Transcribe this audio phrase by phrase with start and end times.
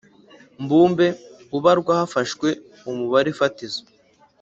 [0.63, 1.07] mbumbe
[1.57, 2.47] Ubarwa hafashwe
[2.89, 3.81] umubare fatizo